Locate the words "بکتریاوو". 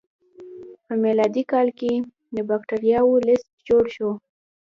2.49-3.23